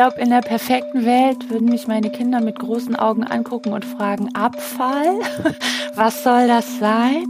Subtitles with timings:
[0.00, 4.34] glaube, in der perfekten Welt würden mich meine Kinder mit großen Augen angucken und fragen,
[4.34, 5.18] Abfall?
[5.94, 7.26] Was soll das sein?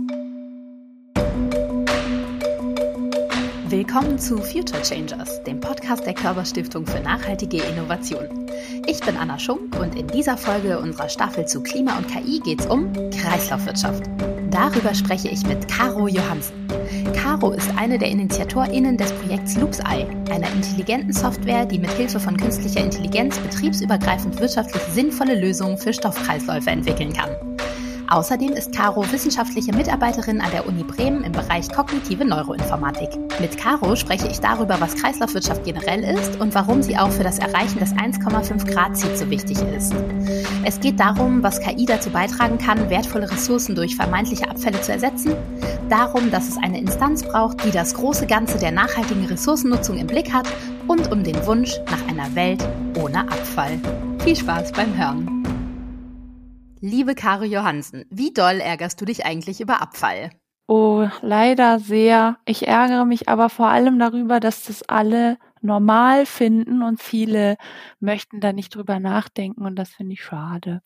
[3.67, 8.29] Willkommen zu Future Changers, dem Podcast der Körperstiftung für nachhaltige Innovation.
[8.87, 12.61] Ich bin Anna Schunk und in dieser Folge unserer Staffel zu Klima und KI geht
[12.61, 14.05] es um Kreislaufwirtschaft.
[14.49, 16.69] Darüber spreche ich mit Caro Johansen.
[17.41, 22.37] Caro ist eine der InitiatorInnen des Projekts LoopsEye, einer intelligenten Software, die mit Hilfe von
[22.37, 27.31] künstlicher Intelligenz betriebsübergreifend wirtschaftlich sinnvolle Lösungen für Stoffkreisläufe entwickeln kann.
[28.11, 33.09] Außerdem ist Caro wissenschaftliche Mitarbeiterin an der Uni Bremen im Bereich kognitive Neuroinformatik.
[33.41, 37.39] Mit Caro spreche ich darüber, was Kreislaufwirtschaft generell ist und warum sie auch für das
[37.39, 39.95] Erreichen des 1,5 Grad Ziels so wichtig ist.
[40.65, 45.37] Es geht darum, was KI dazu beitragen kann, wertvolle Ressourcen durch vermeintliche Abfälle zu ersetzen,
[45.91, 50.33] darum, dass es eine Instanz braucht, die das große Ganze der nachhaltigen Ressourcennutzung im Blick
[50.33, 50.49] hat
[50.87, 52.67] und um den Wunsch nach einer Welt
[52.97, 53.81] ohne Abfall.
[54.21, 55.41] Viel Spaß beim Hören!
[56.81, 60.31] Liebe Caro Johansen, wie doll ärgerst du dich eigentlich über Abfall?
[60.67, 62.39] Oh, leider sehr.
[62.47, 67.57] Ich ärgere mich aber vor allem darüber, dass das alle normal finden und viele
[67.99, 70.81] möchten da nicht drüber nachdenken und das finde ich schade.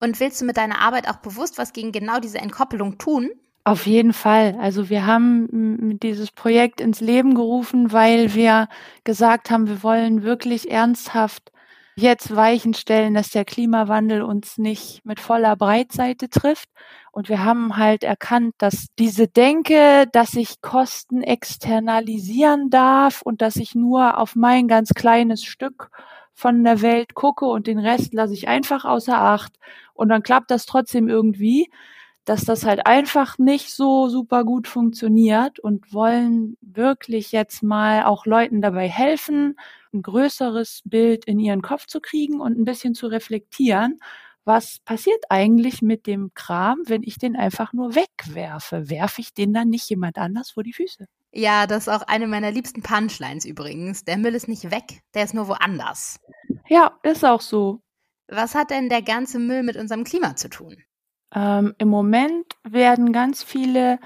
[0.00, 3.30] Und willst du mit deiner Arbeit auch bewusst was gegen genau diese Entkoppelung tun?
[3.66, 4.56] Auf jeden Fall.
[4.60, 8.68] Also wir haben dieses Projekt ins Leben gerufen, weil wir
[9.02, 11.50] gesagt haben, wir wollen wirklich ernsthaft
[11.96, 16.68] jetzt Weichen stellen, dass der Klimawandel uns nicht mit voller Breitseite trifft.
[17.10, 23.56] Und wir haben halt erkannt, dass diese Denke, dass ich Kosten externalisieren darf und dass
[23.56, 25.90] ich nur auf mein ganz kleines Stück
[26.34, 29.54] von der Welt gucke und den Rest lasse ich einfach außer Acht
[29.94, 31.68] und dann klappt das trotzdem irgendwie,
[32.26, 38.26] dass das halt einfach nicht so super gut funktioniert und wollen wirklich jetzt mal auch
[38.26, 39.56] Leuten dabei helfen,
[39.94, 44.00] ein größeres Bild in ihren Kopf zu kriegen und ein bisschen zu reflektieren,
[44.44, 48.90] was passiert eigentlich mit dem Kram, wenn ich den einfach nur wegwerfe?
[48.90, 51.06] Werfe ich den dann nicht jemand anders vor die Füße?
[51.32, 54.04] Ja, das ist auch eine meiner liebsten Punchlines übrigens.
[54.04, 56.20] Der Müll ist nicht weg, der ist nur woanders.
[56.68, 57.80] Ja, ist auch so.
[58.28, 60.76] Was hat denn der ganze Müll mit unserem Klima zu tun?
[61.36, 64.00] Ähm, Im Moment werden ganz viele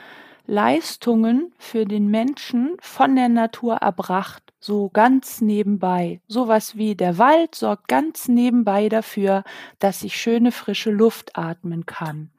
[0.47, 6.21] Leistungen für den Menschen von der Natur erbracht, so ganz nebenbei.
[6.27, 9.45] Sowas wie der Wald sorgt ganz nebenbei dafür,
[9.79, 12.33] dass ich schöne frische Luft atmen kann.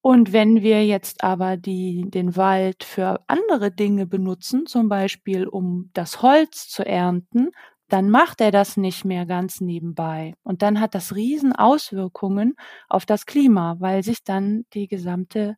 [0.00, 5.90] Und wenn wir jetzt aber die, den Wald für andere Dinge benutzen, zum Beispiel um
[5.92, 7.50] das Holz zu ernten,
[7.94, 10.34] dann macht er das nicht mehr ganz nebenbei.
[10.42, 12.56] Und dann hat das riesen Auswirkungen
[12.88, 15.56] auf das Klima, weil sich dann die gesamte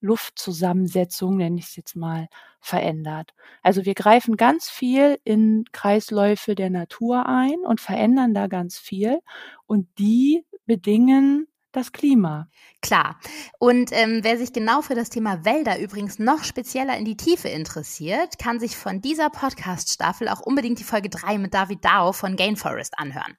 [0.00, 2.28] Luftzusammensetzung, nenne ich es jetzt mal,
[2.60, 3.34] verändert.
[3.64, 9.18] Also wir greifen ganz viel in Kreisläufe der Natur ein und verändern da ganz viel
[9.66, 12.48] und die bedingen das Klima.
[12.80, 13.18] Klar.
[13.58, 17.48] Und ähm, wer sich genau für das Thema Wälder übrigens noch spezieller in die Tiefe
[17.48, 22.36] interessiert, kann sich von dieser Podcast-Staffel auch unbedingt die Folge 3 mit David Dao von
[22.36, 23.36] Gainforest anhören.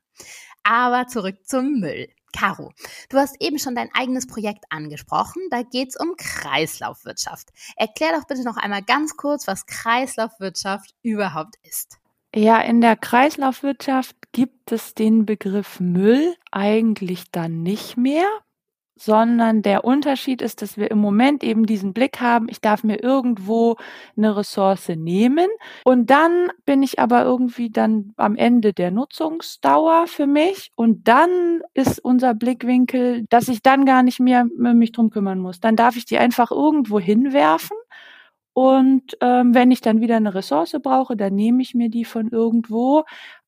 [0.63, 2.07] Aber zurück zum Müll.
[2.35, 2.71] Caro,
[3.09, 5.41] du hast eben schon dein eigenes Projekt angesprochen.
[5.51, 7.49] Da geht es um Kreislaufwirtschaft.
[7.75, 11.99] Erklär doch bitte noch einmal ganz kurz, was Kreislaufwirtschaft überhaupt ist.
[12.35, 18.25] Ja, in der Kreislaufwirtschaft gibt es den Begriff Müll eigentlich dann nicht mehr,
[18.95, 23.03] sondern der Unterschied ist, dass wir im Moment eben diesen Blick haben, ich darf mir
[23.03, 23.75] irgendwo
[24.17, 25.47] eine Ressource nehmen
[25.83, 31.61] und dann bin ich aber irgendwie dann am Ende der Nutzungsdauer für mich und dann
[31.75, 35.59] ist unser Blickwinkel, dass ich dann gar nicht mehr mich drum kümmern muss.
[35.59, 37.77] Dann darf ich die einfach irgendwo hinwerfen
[38.53, 42.29] und ähm, wenn ich dann wieder eine Ressource brauche, dann nehme ich mir die von
[42.29, 43.03] irgendwo.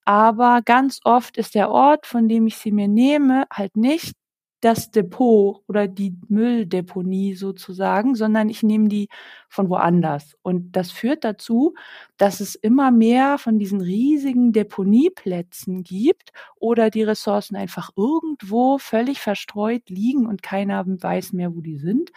[0.06, 4.14] Aber ganz oft ist der Ort, von dem ich sie mir nehme, halt nicht
[4.62, 9.10] das Depot oder die Mülldeponie sozusagen, sondern ich nehme die
[9.48, 10.36] von woanders.
[10.42, 11.76] Und das führt dazu,
[12.18, 19.20] dass es immer mehr von diesen riesigen Deponieplätzen gibt oder die Ressourcen einfach irgendwo völlig
[19.22, 22.12] verstreut liegen und keiner weiß mehr, wo die sind.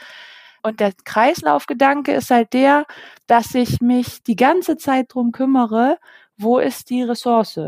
[0.62, 2.86] Und der Kreislaufgedanke ist halt der,
[3.26, 5.98] dass ich mich die ganze Zeit drum kümmere,
[6.36, 7.58] wo ist die Ressource?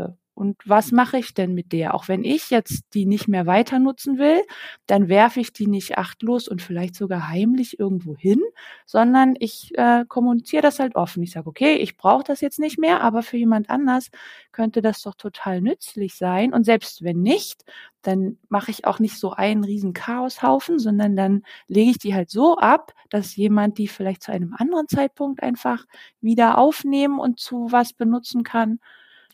[0.41, 1.93] Und was mache ich denn mit der?
[1.93, 4.41] Auch wenn ich jetzt die nicht mehr weiter nutzen will,
[4.87, 8.41] dann werfe ich die nicht achtlos und vielleicht sogar heimlich irgendwo hin,
[8.87, 11.21] sondern ich äh, kommuniziere das halt offen.
[11.21, 14.09] Ich sage, okay, ich brauche das jetzt nicht mehr, aber für jemand anders
[14.51, 16.55] könnte das doch total nützlich sein.
[16.55, 17.63] Und selbst wenn nicht,
[18.01, 22.31] dann mache ich auch nicht so einen riesen Chaoshaufen, sondern dann lege ich die halt
[22.31, 25.85] so ab, dass jemand die vielleicht zu einem anderen Zeitpunkt einfach
[26.19, 28.79] wieder aufnehmen und zu was benutzen kann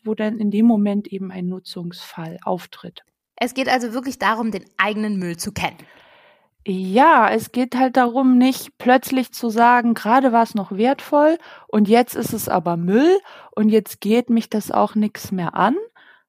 [0.07, 3.03] wo dann in dem Moment eben ein Nutzungsfall auftritt.
[3.35, 5.77] Es geht also wirklich darum, den eigenen Müll zu kennen.
[6.65, 11.37] Ja, es geht halt darum, nicht plötzlich zu sagen, gerade war es noch wertvoll
[11.67, 13.19] und jetzt ist es aber Müll
[13.55, 15.77] und jetzt geht mich das auch nichts mehr an,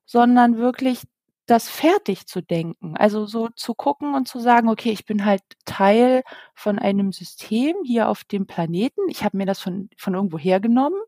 [0.04, 1.02] sondern wirklich
[1.46, 2.96] das fertig zu denken.
[2.96, 6.22] Also so zu gucken und zu sagen, okay, ich bin halt Teil
[6.54, 9.08] von einem System hier auf dem Planeten.
[9.08, 11.00] Ich habe mir das von, von irgendwo hergenommen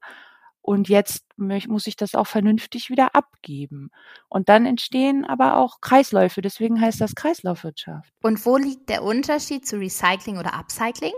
[0.63, 3.91] und jetzt muss ich das auch vernünftig wieder abgeben.
[4.29, 6.43] Und dann entstehen aber auch Kreisläufe.
[6.43, 8.13] Deswegen heißt das Kreislaufwirtschaft.
[8.23, 11.15] Und wo liegt der Unterschied zu Recycling oder Upcycling?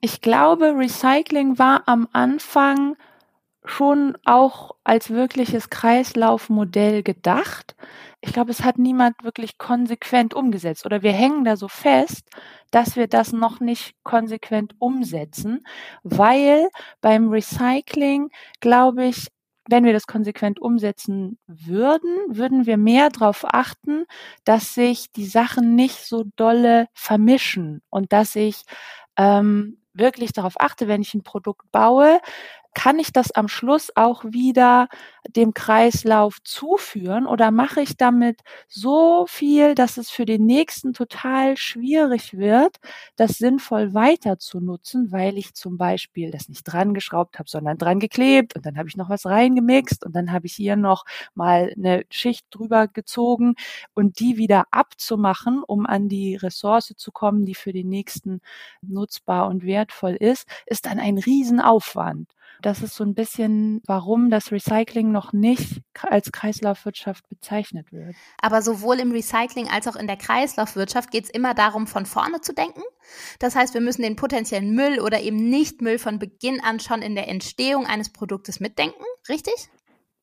[0.00, 2.96] Ich glaube, Recycling war am Anfang
[3.64, 7.76] schon auch als wirkliches Kreislaufmodell gedacht.
[8.22, 10.84] Ich glaube, es hat niemand wirklich konsequent umgesetzt.
[10.84, 12.28] Oder wir hängen da so fest,
[12.70, 15.64] dass wir das noch nicht konsequent umsetzen,
[16.02, 16.68] weil
[17.00, 18.30] beim Recycling,
[18.60, 19.28] glaube ich,
[19.68, 24.04] wenn wir das konsequent umsetzen würden, würden wir mehr darauf achten,
[24.44, 28.62] dass sich die Sachen nicht so dolle vermischen und dass ich
[29.16, 32.20] ähm, wirklich darauf achte, wenn ich ein Produkt baue,
[32.74, 34.88] kann ich das am Schluss auch wieder
[35.28, 41.56] dem Kreislauf zuführen oder mache ich damit so viel, dass es für den nächsten total
[41.56, 42.76] schwierig wird,
[43.16, 47.78] das sinnvoll weiter zu nutzen, weil ich zum Beispiel das nicht dran geschraubt habe, sondern
[47.78, 51.04] dran geklebt und dann habe ich noch was reingemixt und dann habe ich hier noch
[51.34, 53.54] mal eine Schicht drüber gezogen
[53.94, 58.40] und die wieder abzumachen, um an die Ressource zu kommen, die für den nächsten
[58.82, 62.30] nutzbar und wertvoll ist, ist dann ein Riesenaufwand.
[62.62, 68.14] Das ist so ein bisschen, warum das Recycling noch nicht als Kreislaufwirtschaft bezeichnet wird.
[68.40, 72.40] Aber sowohl im Recycling als auch in der Kreislaufwirtschaft geht es immer darum, von vorne
[72.40, 72.82] zu denken.
[73.38, 77.14] Das heißt, wir müssen den potenziellen Müll oder eben Nicht-Müll von Beginn an schon in
[77.14, 79.70] der Entstehung eines Produktes mitdenken, richtig?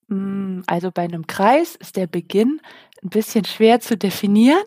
[0.09, 2.61] Mm, also bei einem Kreis ist der Beginn
[3.03, 4.63] ein bisschen schwer zu definieren.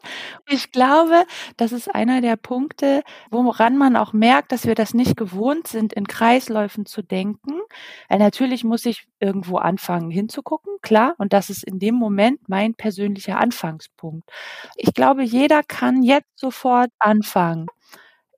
[0.48, 1.24] Ich glaube,
[1.56, 5.92] das ist einer der Punkte, woran man auch merkt, dass wir das nicht gewohnt sind,
[5.94, 7.60] in Kreisläufen zu denken.
[8.08, 11.14] Weil natürlich muss ich irgendwo anfangen hinzugucken, klar.
[11.18, 14.30] Und das ist in dem Moment mein persönlicher Anfangspunkt.
[14.76, 17.66] Ich glaube, jeder kann jetzt sofort anfangen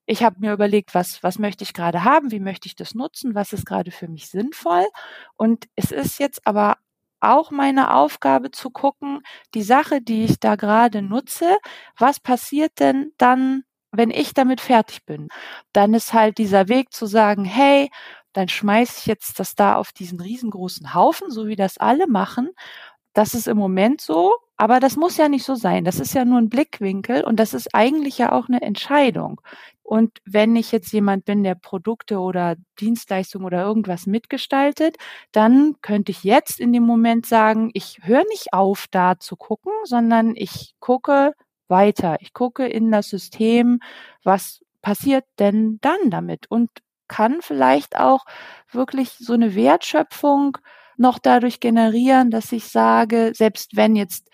[0.06, 3.34] ich habe mir überlegt, was, was möchte ich gerade haben, wie möchte ich das nutzen,
[3.34, 4.84] was ist gerade für mich sinnvoll.
[5.36, 6.76] Und es ist jetzt aber
[7.22, 9.20] auch meine Aufgabe zu gucken,
[9.54, 11.56] die Sache, die ich da gerade nutze,
[11.98, 15.28] was passiert denn dann, wenn ich damit fertig bin?
[15.72, 17.90] Dann ist halt dieser Weg zu sagen, hey,
[18.32, 22.50] dann schmeiß ich jetzt das da auf diesen riesengroßen Haufen, so wie das alle machen.
[23.14, 25.84] Das ist im Moment so, aber das muss ja nicht so sein.
[25.84, 29.40] Das ist ja nur ein Blickwinkel und das ist eigentlich ja auch eine Entscheidung.
[29.82, 34.98] Und wenn ich jetzt jemand bin, der Produkte oder Dienstleistungen oder irgendwas mitgestaltet,
[35.32, 39.72] dann könnte ich jetzt in dem Moment sagen, ich höre nicht auf, da zu gucken,
[39.82, 41.32] sondern ich gucke
[41.66, 42.18] weiter.
[42.20, 43.80] Ich gucke in das System,
[44.22, 46.70] was passiert denn dann damit und
[47.08, 48.24] kann vielleicht auch
[48.70, 50.56] wirklich so eine Wertschöpfung
[50.96, 54.28] noch dadurch generieren, dass ich sage, selbst wenn jetzt,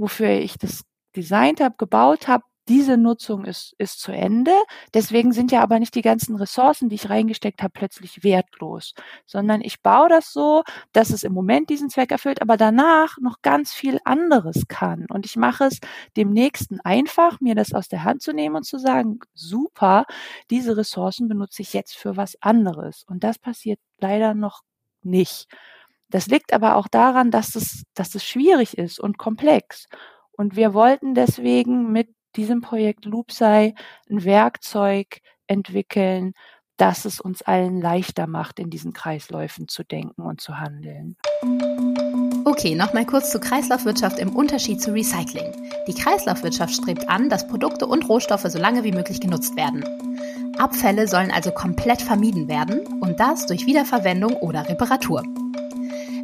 [0.00, 0.82] wofür ich das
[1.16, 4.52] designt habe, gebaut habe, diese Nutzung ist, ist zu Ende.
[4.94, 8.94] Deswegen sind ja aber nicht die ganzen Ressourcen, die ich reingesteckt habe, plötzlich wertlos,
[9.26, 10.62] sondern ich baue das so,
[10.92, 15.06] dass es im Moment diesen Zweck erfüllt, aber danach noch ganz viel anderes kann.
[15.10, 15.80] Und ich mache es
[16.16, 20.04] dem Nächsten einfach, mir das aus der Hand zu nehmen und zu sagen, super,
[20.50, 23.04] diese Ressourcen benutze ich jetzt für was anderes.
[23.08, 24.62] Und das passiert leider noch
[25.02, 25.48] nicht.
[26.10, 29.86] Das liegt aber auch daran, dass es, dass es schwierig ist und komplex.
[30.32, 33.74] Und wir wollten deswegen mit diesem Projekt Loopsei
[34.08, 36.32] ein Werkzeug entwickeln,
[36.76, 41.16] das es uns allen leichter macht, in diesen Kreisläufen zu denken und zu handeln.
[42.46, 45.52] Okay, nochmal kurz zur Kreislaufwirtschaft im Unterschied zu Recycling.
[45.86, 49.84] Die Kreislaufwirtschaft strebt an, dass Produkte und Rohstoffe so lange wie möglich genutzt werden.
[50.58, 55.22] Abfälle sollen also komplett vermieden werden und das durch Wiederverwendung oder Reparatur.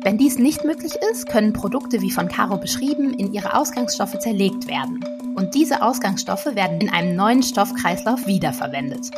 [0.06, 4.68] Wenn dies nicht möglich ist, können Produkte wie von Caro beschrieben in ihre Ausgangsstoffe zerlegt
[4.68, 5.00] werden.
[5.34, 9.10] Und diese Ausgangsstoffe werden in einem neuen Stoffkreislauf wiederverwendet.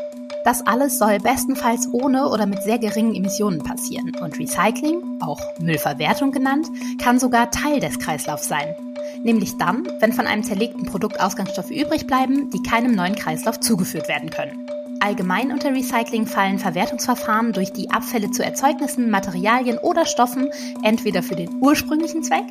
[0.46, 4.16] Das alles soll bestenfalls ohne oder mit sehr geringen Emissionen passieren.
[4.22, 6.68] Und Recycling, auch Müllverwertung genannt,
[6.98, 8.74] kann sogar Teil des Kreislaufs sein.
[9.22, 14.08] Nämlich dann, wenn von einem zerlegten Produkt Ausgangsstoffe übrig bleiben, die keinem neuen Kreislauf zugeführt
[14.08, 14.66] werden können.
[15.00, 20.50] Allgemein unter Recycling fallen Verwertungsverfahren, durch die Abfälle zu Erzeugnissen, Materialien oder Stoffen
[20.82, 22.44] entweder für den ursprünglichen Zweck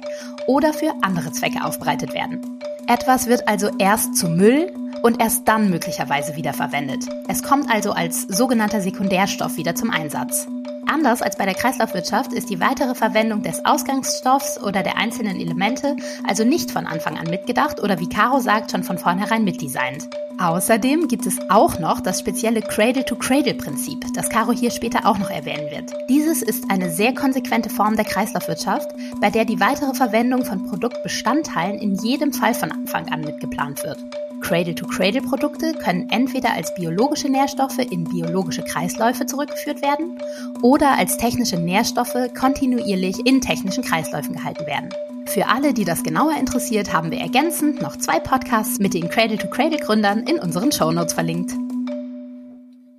[0.47, 2.59] oder für andere Zwecke aufbereitet werden.
[2.87, 4.71] Etwas wird also erst zu Müll
[5.03, 7.03] und erst dann möglicherweise wiederverwendet.
[7.27, 10.47] Es kommt also als sogenannter Sekundärstoff wieder zum Einsatz.
[10.89, 15.97] Anders als bei der Kreislaufwirtschaft ist die weitere Verwendung des Ausgangsstoffs oder der einzelnen Elemente
[16.25, 20.07] also nicht von Anfang an mitgedacht oder wie Caro sagt, schon von vornherein mitdesignt.
[20.39, 25.71] Außerdem gibt es auch noch das spezielle Cradle-to-Cradle-Prinzip, das Caro hier später auch noch erwähnen
[25.71, 25.91] wird.
[26.09, 28.87] Dieses ist eine sehr konsequente Form der Kreislaufwirtschaft,
[29.19, 33.97] bei der die weitere Verwendung von Produktbestandteilen in jedem Fall von Anfang an mitgeplant wird.
[34.41, 40.21] Cradle-to-Cradle-Produkte können entweder als biologische Nährstoffe in biologische Kreisläufe zurückgeführt werden
[40.61, 44.89] oder als technische Nährstoffe kontinuierlich in technischen Kreisläufen gehalten werden.
[45.25, 50.25] Für alle, die das genauer interessiert, haben wir ergänzend noch zwei Podcasts mit den Cradle-to-Cradle-Gründern
[50.25, 51.53] in unseren Shownotes verlinkt.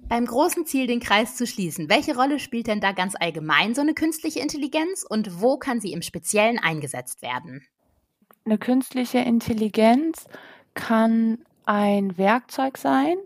[0.09, 3.83] Beim großen Ziel, den Kreis zu schließen, welche Rolle spielt denn da ganz allgemein so
[3.83, 7.67] eine künstliche Intelligenz und wo kann sie im Speziellen eingesetzt werden?
[8.45, 10.25] Eine künstliche Intelligenz
[10.79, 13.17] kann ein Werkzeug sein,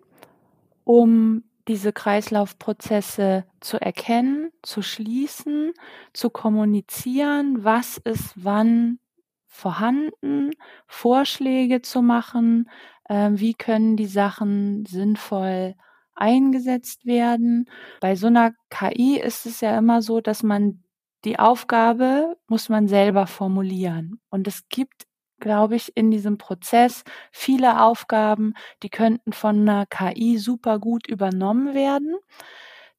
[0.85, 5.73] um diese Kreislaufprozesse zu erkennen, zu schließen,
[6.15, 8.99] zu kommunizieren, was ist wann
[9.47, 10.51] vorhanden,
[10.87, 12.71] Vorschläge zu machen,
[13.05, 15.75] äh, wie können die Sachen sinnvoll
[16.15, 17.69] eingesetzt werden.
[18.01, 20.83] Bei so einer KI ist es ja immer so, dass man
[21.25, 24.21] die Aufgabe muss man selber formulieren.
[24.31, 25.07] Und es gibt
[25.43, 31.75] glaube ich, in diesem Prozess viele Aufgaben, die könnten von einer KI super gut übernommen
[31.75, 32.17] werden.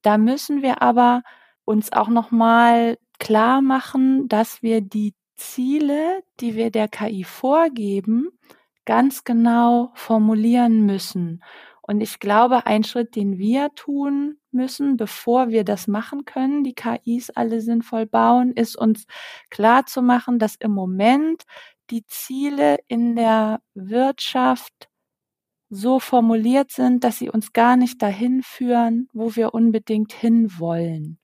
[0.03, 1.23] Da müssen wir aber
[1.65, 8.29] uns auch nochmal klar machen, dass wir die Ziele, die wir der KI vorgeben,
[8.85, 11.41] ganz genau formulieren müssen.
[11.85, 16.73] Und ich glaube, ein Schritt, den wir tun müssen, bevor wir das machen können, die
[16.73, 19.05] KIs alle sinnvoll bauen, ist uns
[19.49, 21.43] klar zu machen, dass im Moment
[21.93, 24.89] die Ziele in der Wirtschaft
[25.69, 31.19] so formuliert sind, dass sie uns gar nicht dahin führen, wo wir unbedingt hinwollen.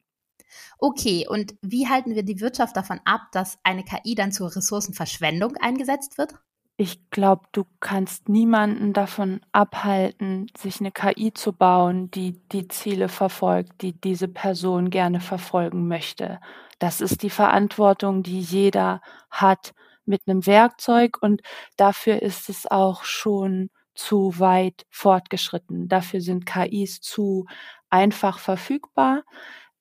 [0.78, 5.56] Okay, und wie halten wir die Wirtschaft davon ab, dass eine KI dann zur Ressourcenverschwendung
[5.58, 6.36] eingesetzt wird?
[6.78, 13.10] Ich glaube, du kannst niemanden davon abhalten, sich eine KI zu bauen, die die Ziele
[13.10, 16.40] verfolgt, die diese Person gerne verfolgen möchte.
[16.78, 19.74] Das ist die Verantwortung, die jeder hat
[20.10, 21.42] mit einem Werkzeug und
[21.78, 25.88] dafür ist es auch schon zu weit fortgeschritten.
[25.88, 27.46] Dafür sind KIs zu
[27.89, 29.24] einfach verfügbar.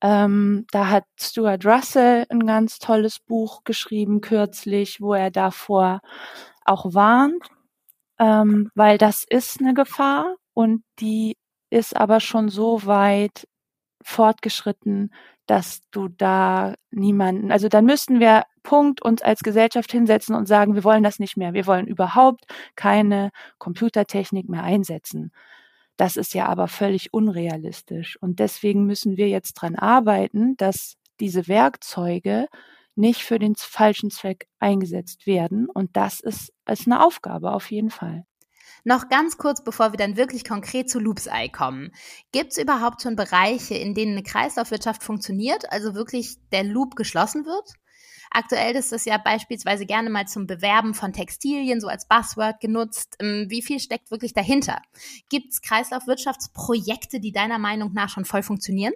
[0.00, 6.00] Ähm, da hat Stuart Russell ein ganz tolles Buch geschrieben kürzlich, wo er davor
[6.64, 7.44] auch warnt,
[8.18, 11.36] ähm, weil das ist eine Gefahr und die
[11.70, 13.48] ist aber schon so weit
[14.02, 15.12] fortgeschritten,
[15.48, 20.74] dass du da niemanden, also dann müssten wir Punkt uns als Gesellschaft hinsetzen und sagen,
[20.74, 21.54] wir wollen das nicht mehr.
[21.54, 22.44] Wir wollen überhaupt
[22.76, 25.32] keine Computertechnik mehr einsetzen.
[25.96, 28.18] Das ist ja aber völlig unrealistisch.
[28.20, 32.46] Und deswegen müssen wir jetzt dran arbeiten, dass diese Werkzeuge
[32.94, 35.66] nicht für den falschen Zweck eingesetzt werden.
[35.70, 38.24] Und das ist, ist eine Aufgabe auf jeden Fall.
[38.84, 41.92] Noch ganz kurz, bevor wir dann wirklich konkret zu Loops Eye kommen.
[42.32, 47.44] Gibt es überhaupt schon Bereiche, in denen eine Kreislaufwirtschaft funktioniert, also wirklich der Loop geschlossen
[47.44, 47.74] wird?
[48.30, 53.16] Aktuell ist das ja beispielsweise gerne mal zum Bewerben von Textilien so als Buzzword genutzt.
[53.20, 54.82] Ähm, wie viel steckt wirklich dahinter?
[55.30, 58.92] Gibt es Kreislaufwirtschaftsprojekte, die deiner Meinung nach schon voll funktionieren?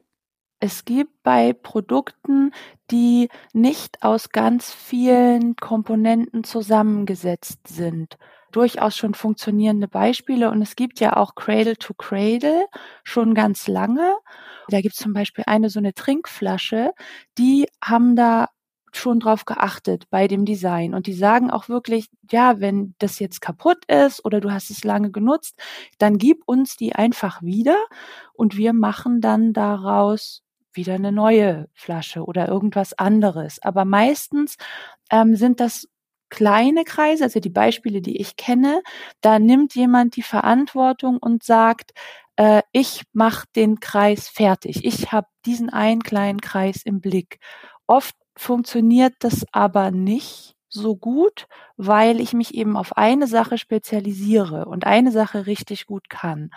[0.61, 2.53] Es gibt bei Produkten,
[2.91, 8.17] die nicht aus ganz vielen Komponenten zusammengesetzt sind,
[8.53, 10.51] durchaus schon funktionierende Beispiele.
[10.51, 12.67] Und es gibt ja auch Cradle to Cradle
[13.05, 14.17] schon ganz lange.
[14.69, 16.93] Da gibt es zum Beispiel eine so eine Trinkflasche,
[17.39, 18.49] die haben da
[18.95, 20.95] schon drauf geachtet bei dem Design.
[20.95, 24.85] Und die sagen auch wirklich, ja, wenn das jetzt kaputt ist oder du hast es
[24.85, 25.59] lange genutzt,
[25.99, 27.77] dann gib uns die einfach wieder
[28.35, 30.43] und wir machen dann daraus
[30.75, 33.63] wieder eine neue Flasche oder irgendwas anderes.
[33.63, 34.57] Aber meistens
[35.11, 35.89] ähm, sind das
[36.33, 38.83] kleine Kreise, also die Beispiele, die ich kenne,
[39.21, 41.93] da nimmt jemand die Verantwortung und sagt,
[42.37, 44.85] äh, ich mache den Kreis fertig.
[44.87, 47.39] Ich habe diesen einen kleinen Kreis im Blick.
[47.87, 51.47] Oft funktioniert das aber nicht so gut,
[51.77, 56.51] weil ich mich eben auf eine Sache spezialisiere und eine Sache richtig gut kann.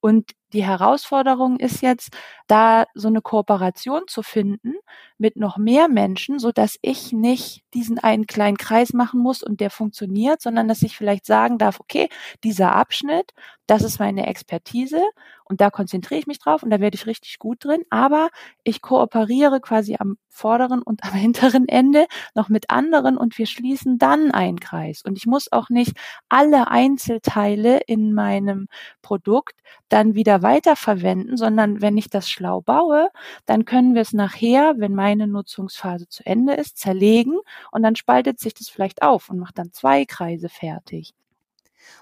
[0.00, 2.10] Und die Herausforderung ist jetzt,
[2.46, 4.74] da so eine Kooperation zu finden
[5.16, 9.60] mit noch mehr Menschen, so dass ich nicht diesen einen kleinen Kreis machen muss und
[9.60, 12.08] der funktioniert, sondern dass ich vielleicht sagen darf, okay,
[12.44, 13.32] dieser Abschnitt,
[13.66, 15.00] das ist meine Expertise
[15.44, 18.28] und da konzentriere ich mich drauf und da werde ich richtig gut drin, aber
[18.64, 23.98] ich kooperiere quasi am vorderen und am hinteren Ende noch mit anderen und wir schließen
[23.98, 25.02] dann einen Kreis.
[25.04, 25.92] Und ich muss auch nicht
[26.28, 28.66] alle Einzelteile in meinem
[29.02, 29.56] Produkt
[29.92, 33.08] dann wieder weiterverwenden, sondern wenn ich das schlau baue,
[33.46, 37.38] dann können wir es nachher, wenn meine Nutzungsphase zu Ende ist, zerlegen
[37.70, 41.12] und dann spaltet sich das vielleicht auf und macht dann zwei Kreise fertig.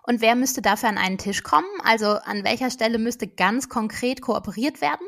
[0.03, 1.69] Und wer müsste dafür an einen Tisch kommen?
[1.83, 5.07] Also an welcher Stelle müsste ganz konkret kooperiert werden?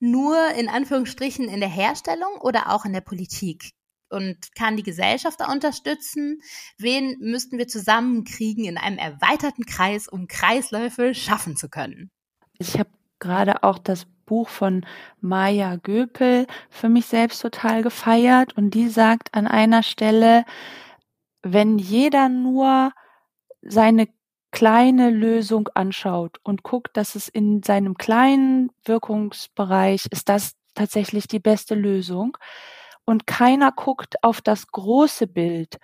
[0.00, 3.72] Nur in Anführungsstrichen in der Herstellung oder auch in der Politik?
[4.14, 6.40] Und kann die Gesellschaft da unterstützen?
[6.78, 12.10] Wen müssten wir zusammenkriegen in einem erweiterten Kreis, um Kreisläufe schaffen zu können?
[12.58, 14.86] Ich habe gerade auch das Buch von
[15.20, 20.44] Maya Göpel für mich selbst total gefeiert und die sagt an einer Stelle,
[21.42, 22.92] wenn jeder nur
[23.60, 24.08] seine
[24.50, 31.40] kleine Lösung anschaut und guckt, dass es in seinem kleinen Wirkungsbereich ist das tatsächlich die
[31.40, 32.36] beste Lösung
[33.06, 35.78] und keiner guckt auf das große Bild,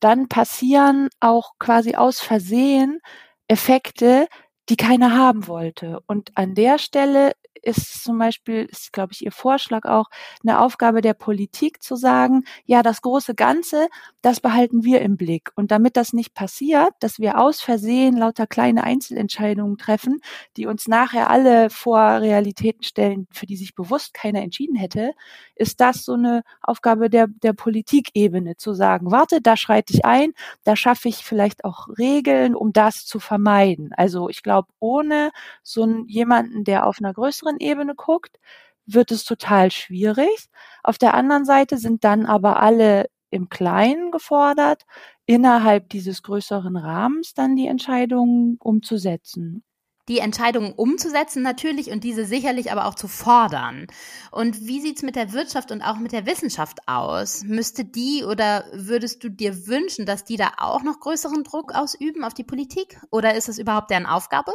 [0.00, 3.00] dann passieren auch quasi aus Versehen
[3.48, 4.28] Effekte,
[4.68, 6.00] die keiner haben wollte.
[6.06, 10.10] Und an der Stelle ist zum Beispiel, ist, glaube ich, Ihr Vorschlag auch,
[10.42, 13.88] eine Aufgabe der Politik zu sagen, ja, das große Ganze,
[14.22, 15.50] das behalten wir im Blick.
[15.54, 20.20] Und damit das nicht passiert, dass wir aus Versehen lauter kleine Einzelentscheidungen treffen,
[20.56, 25.12] die uns nachher alle vor Realitäten stellen, für die sich bewusst keiner entschieden hätte,
[25.54, 30.32] ist das so eine Aufgabe der, der Politikebene, zu sagen, warte, da schreite ich ein,
[30.64, 33.92] da schaffe ich vielleicht auch Regeln, um das zu vermeiden.
[33.96, 35.30] Also ich glaube, ohne
[35.62, 38.38] so einen, jemanden, der auf einer größeren größeren Ebene guckt,
[38.86, 40.48] wird es total schwierig.
[40.82, 44.82] Auf der anderen Seite sind dann aber alle im Kleinen gefordert,
[45.26, 49.62] innerhalb dieses größeren Rahmens dann die Entscheidungen umzusetzen
[50.08, 53.86] die Entscheidungen umzusetzen natürlich und diese sicherlich aber auch zu fordern.
[54.32, 57.44] Und wie sieht's mit der Wirtschaft und auch mit der Wissenschaft aus?
[57.44, 62.24] Müsste die oder würdest du dir wünschen, dass die da auch noch größeren Druck ausüben
[62.24, 62.98] auf die Politik?
[63.12, 64.52] Oder ist es überhaupt deren Aufgabe?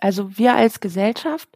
[0.00, 1.48] Also wir als Gesellschaft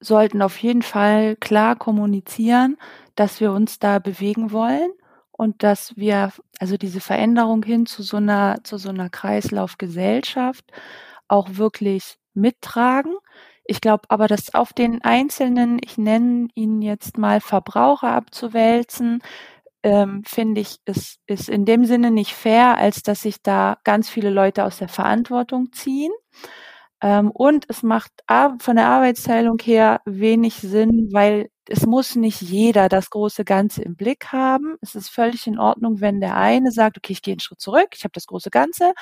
[0.00, 2.76] sollten auf jeden Fall klar kommunizieren,
[3.16, 4.90] dass wir uns da bewegen wollen
[5.32, 10.64] und dass wir also diese Veränderung hin zu so einer zu so einer Kreislaufgesellschaft
[11.28, 13.14] auch wirklich mittragen.
[13.64, 19.22] Ich glaube aber, dass auf den einzelnen, ich nenne ihn jetzt mal Verbraucher abzuwälzen,
[19.82, 24.08] ähm, finde ich, ist, ist in dem Sinne nicht fair, als dass sich da ganz
[24.08, 26.12] viele Leute aus der Verantwortung ziehen.
[27.00, 28.12] Ähm, und es macht
[28.58, 33.94] von der Arbeitsteilung her wenig Sinn, weil es muss nicht jeder das große Ganze im
[33.96, 34.76] Blick haben.
[34.80, 37.88] Es ist völlig in Ordnung, wenn der eine sagt, okay, ich gehe einen Schritt zurück,
[37.94, 38.94] ich habe das große Ganze,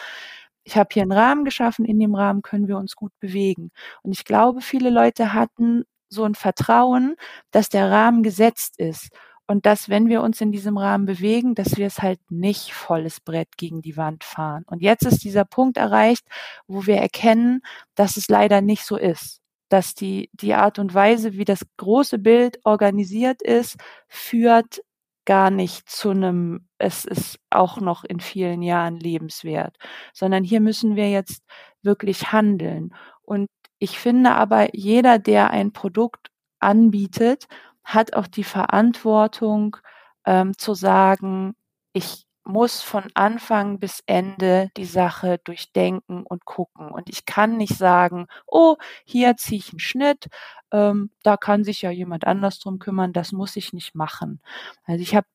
[0.64, 3.70] ich habe hier einen Rahmen geschaffen, in dem Rahmen können wir uns gut bewegen.
[4.02, 7.16] Und ich glaube, viele Leute hatten so ein Vertrauen,
[7.52, 9.10] dass der Rahmen gesetzt ist
[9.46, 13.20] und dass, wenn wir uns in diesem Rahmen bewegen, dass wir es halt nicht volles
[13.20, 14.64] Brett gegen die Wand fahren.
[14.66, 16.26] Und jetzt ist dieser Punkt erreicht,
[16.66, 17.62] wo wir erkennen,
[17.94, 19.40] dass es leider nicht so ist.
[19.68, 23.76] Dass die, die Art und Weise, wie das große Bild organisiert ist,
[24.08, 24.82] führt
[25.24, 29.76] gar nicht zu einem, es ist auch noch in vielen Jahren lebenswert,
[30.12, 31.42] sondern hier müssen wir jetzt
[31.82, 32.94] wirklich handeln.
[33.22, 36.30] Und ich finde aber, jeder, der ein Produkt
[36.60, 37.46] anbietet,
[37.86, 39.78] hat auch die Verantwortung
[40.26, 41.54] ähm, zu sagen,
[41.94, 46.90] ich muss von Anfang bis Ende die Sache durchdenken und gucken.
[46.90, 50.28] Und ich kann nicht sagen, oh, hier ziehe ich einen Schnitt,
[50.72, 54.40] ähm, da kann sich ja jemand anders drum kümmern, das muss ich nicht machen.
[54.84, 55.26] Also ich habe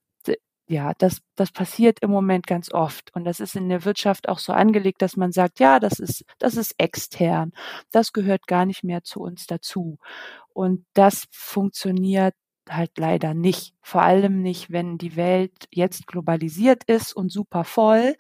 [0.72, 3.14] ja, das, das passiert im Moment ganz oft.
[3.16, 6.26] Und das ist in der Wirtschaft auch so angelegt, dass man sagt, ja, das ist,
[6.40, 7.52] das ist extern.
[7.92, 10.00] Das gehört gar nicht mehr zu uns dazu.
[10.54, 12.36] Und das funktioniert
[12.70, 13.74] halt leider nicht.
[13.82, 18.16] Vor allem nicht, wenn die Welt jetzt globalisiert ist und super voll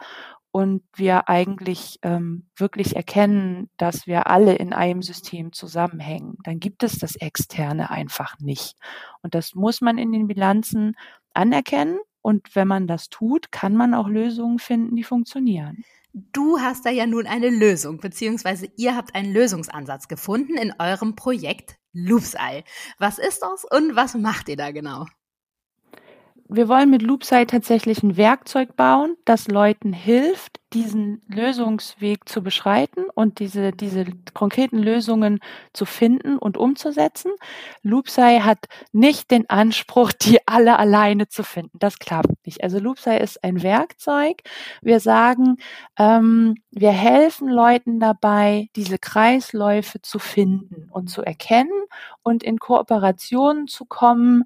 [0.52, 6.38] und wir eigentlich ähm, wirklich erkennen, dass wir alle in einem System zusammenhängen.
[6.44, 8.76] Dann gibt es das Externe einfach nicht.
[9.22, 10.96] Und das muss man in den Bilanzen
[11.34, 12.00] anerkennen.
[12.22, 15.84] Und wenn man das tut, kann man auch Lösungen finden, die funktionieren.
[16.14, 21.16] Du hast da ja nun eine Lösung, beziehungsweise ihr habt einen Lösungsansatz gefunden in eurem
[21.16, 22.64] Projekt Loopsei.
[23.00, 25.06] Was ist das und was macht ihr da genau?
[26.54, 33.06] Wir wollen mit Loopsei tatsächlich ein Werkzeug bauen, das Leuten hilft, diesen Lösungsweg zu beschreiten
[33.14, 35.40] und diese, diese konkreten Lösungen
[35.72, 37.32] zu finden und umzusetzen.
[37.84, 41.80] Loopsei hat nicht den Anspruch, die alle alleine zu finden.
[41.80, 42.62] Das klappt nicht.
[42.64, 44.42] Also Loopsei ist ein Werkzeug.
[44.82, 45.56] Wir sagen,
[45.98, 51.86] ähm, wir helfen Leuten dabei, diese Kreisläufe zu finden und zu erkennen
[52.24, 54.44] und in Kooperationen zu kommen,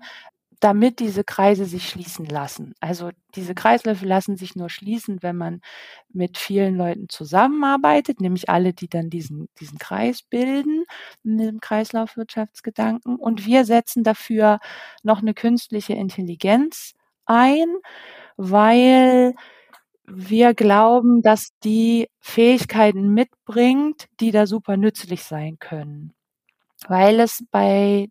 [0.65, 2.73] damit diese Kreise sich schließen lassen.
[2.79, 5.61] Also diese Kreisläufe lassen sich nur schließen, wenn man
[6.11, 10.85] mit vielen Leuten zusammenarbeitet, nämlich alle, die dann diesen, diesen Kreis bilden,
[11.23, 13.17] in dem Kreislaufwirtschaftsgedanken.
[13.17, 14.57] Und wir setzen dafür
[15.03, 16.93] noch eine künstliche Intelligenz
[17.27, 17.67] ein,
[18.35, 19.35] weil
[20.07, 26.15] wir glauben, dass die Fähigkeiten mitbringt, die da super nützlich sein können.
[26.87, 28.07] Weil es bei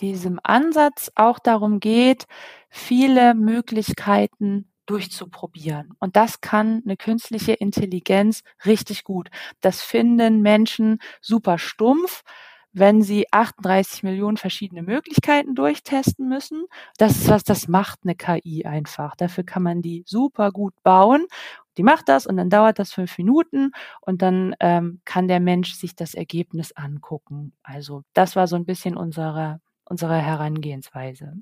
[0.00, 2.26] diesem Ansatz auch darum geht,
[2.70, 5.94] viele Möglichkeiten durchzuprobieren.
[5.98, 9.30] Und das kann eine künstliche Intelligenz richtig gut.
[9.60, 12.22] Das finden Menschen super stumpf,
[12.72, 16.66] wenn sie 38 Millionen verschiedene Möglichkeiten durchtesten müssen.
[16.98, 19.16] Das ist was, das macht eine KI einfach.
[19.16, 21.26] Dafür kann man die super gut bauen.
[21.78, 25.74] Die macht das und dann dauert das fünf Minuten und dann ähm, kann der Mensch
[25.74, 27.52] sich das Ergebnis angucken.
[27.62, 31.32] Also das war so ein bisschen unsere unserer Herangehensweise.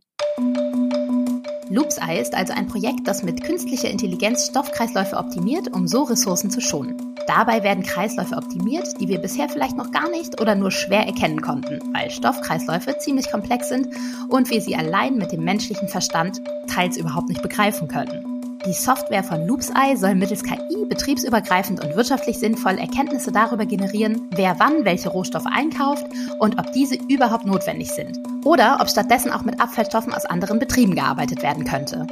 [1.71, 6.51] Loops Eye ist also ein Projekt, das mit künstlicher Intelligenz Stoffkreisläufe optimiert, um so Ressourcen
[6.51, 7.15] zu schonen.
[7.27, 11.41] Dabei werden Kreisläufe optimiert, die wir bisher vielleicht noch gar nicht oder nur schwer erkennen
[11.41, 13.89] konnten, weil Stoffkreisläufe ziemlich komplex sind
[14.29, 18.24] und wir sie allein mit dem menschlichen Verstand teils überhaupt nicht begreifen können.
[18.67, 24.59] Die Software von LoopsEye soll mittels KI betriebsübergreifend und wirtschaftlich sinnvoll Erkenntnisse darüber generieren, wer
[24.59, 26.07] wann welche Rohstoffe einkauft
[26.39, 28.19] und ob diese überhaupt notwendig sind.
[28.43, 32.07] Oder ob stattdessen auch mit Abfallstoffen aus anderen Betrieben gearbeitet werden könnte.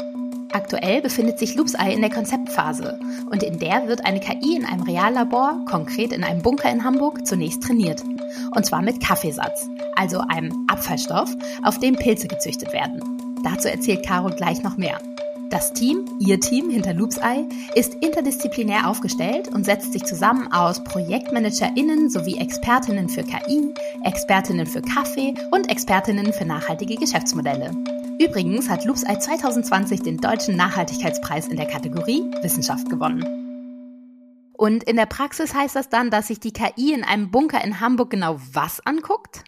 [0.52, 4.82] Aktuell befindet sich LoopsEye in der Konzeptphase und in der wird eine KI in einem
[4.82, 8.02] Reallabor, konkret in einem Bunker in Hamburg, zunächst trainiert.
[8.54, 13.00] Und zwar mit Kaffeesatz, also einem Abfallstoff, auf dem Pilze gezüchtet werden.
[13.42, 14.98] Dazu erzählt Caro gleich noch mehr.
[15.52, 22.08] Das Team, Ihr Team hinter LoopsEye, ist interdisziplinär aufgestellt und setzt sich zusammen aus ProjektmanagerInnen
[22.08, 27.70] sowie Expertinnen für KI, Expertinnen für Kaffee und Expertinnen für nachhaltige Geschäftsmodelle.
[28.18, 33.22] Übrigens hat LoopsEye 2020 den Deutschen Nachhaltigkeitspreis in der Kategorie Wissenschaft gewonnen.
[34.54, 37.78] Und in der Praxis heißt das dann, dass sich die KI in einem Bunker in
[37.78, 39.44] Hamburg genau was anguckt?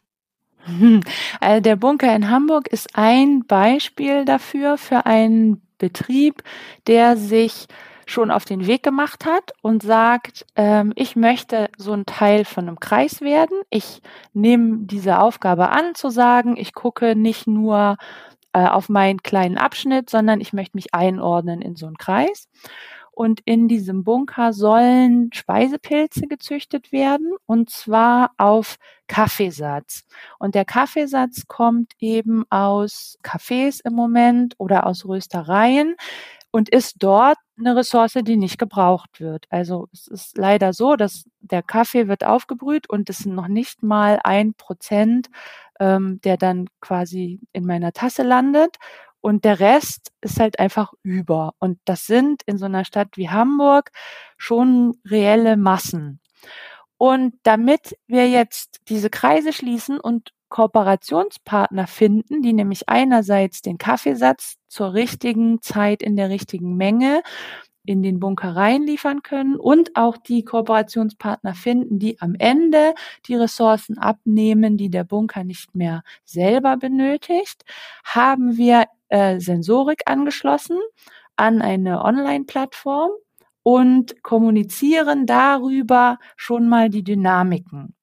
[1.40, 6.42] Also der Bunker in Hamburg ist ein Beispiel dafür, für einen Betrieb,
[6.86, 7.66] der sich
[8.06, 12.66] schon auf den Weg gemacht hat und sagt, ähm, ich möchte so ein Teil von
[12.66, 13.60] einem Kreis werden.
[13.68, 14.00] Ich
[14.32, 17.98] nehme diese Aufgabe an, zu sagen, ich gucke nicht nur
[18.54, 22.48] äh, auf meinen kleinen Abschnitt, sondern ich möchte mich einordnen in so einen Kreis.
[23.14, 30.04] Und in diesem Bunker sollen Speisepilze gezüchtet werden und zwar auf Kaffeesatz.
[30.38, 35.94] Und der Kaffeesatz kommt eben aus Cafés im Moment oder aus Röstereien
[36.50, 39.46] und ist dort eine Ressource, die nicht gebraucht wird.
[39.50, 43.82] Also es ist leider so, dass der Kaffee wird aufgebrüht und es sind noch nicht
[43.82, 45.30] mal ein Prozent,
[45.80, 48.76] ähm, der dann quasi in meiner Tasse landet
[49.24, 51.54] und der Rest ist halt einfach über.
[51.58, 53.90] Und das sind in so einer Stadt wie Hamburg
[54.36, 56.20] schon reelle Massen.
[56.98, 64.56] Und damit wir jetzt diese Kreise schließen und Kooperationspartner finden, die nämlich einerseits den Kaffeesatz
[64.68, 67.22] zur richtigen Zeit in der richtigen Menge
[67.86, 72.94] in den Bunker reinliefern können und auch die Kooperationspartner finden, die am Ende
[73.26, 77.64] die Ressourcen abnehmen, die der Bunker nicht mehr selber benötigt,
[78.04, 78.84] haben wir
[79.14, 80.76] äh, Sensorik angeschlossen
[81.36, 83.12] an eine Online-Plattform
[83.62, 87.94] und kommunizieren darüber schon mal die Dynamiken.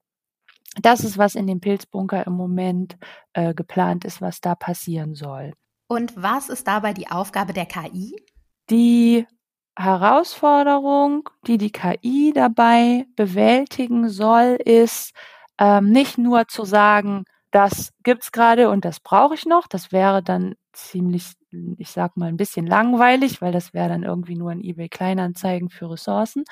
[0.81, 2.97] Das ist, was in dem Pilzbunker im Moment
[3.33, 5.51] äh, geplant ist, was da passieren soll.
[5.89, 8.15] Und was ist dabei die Aufgabe der KI?
[8.69, 9.27] Die
[9.77, 15.11] Herausforderung, die die KI dabei bewältigen soll, ist
[15.57, 19.67] ähm, nicht nur zu sagen, das gibt's gerade und das brauche ich noch.
[19.67, 21.33] Das wäre dann ziemlich,
[21.77, 25.69] ich sag mal, ein bisschen langweilig, weil das wäre dann irgendwie nur ein eBay Kleinanzeigen
[25.69, 26.43] für Ressourcen,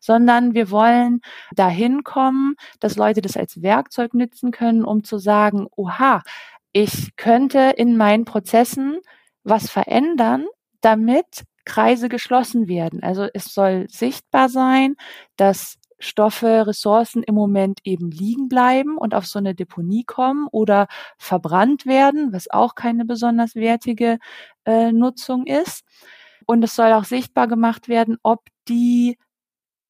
[0.00, 1.20] sondern wir wollen
[1.54, 6.22] dahin kommen, dass Leute das als Werkzeug nutzen können, um zu sagen, oha,
[6.72, 8.98] ich könnte in meinen Prozessen
[9.44, 10.46] was verändern,
[10.80, 13.02] damit Kreise geschlossen werden.
[13.02, 14.96] Also es soll sichtbar sein,
[15.36, 20.88] dass Stoffe, Ressourcen im Moment eben liegen bleiben und auf so eine Deponie kommen oder
[21.18, 24.18] verbrannt werden, was auch keine besonders wertige
[24.66, 25.84] äh, Nutzung ist.
[26.46, 29.16] Und es soll auch sichtbar gemacht werden, ob die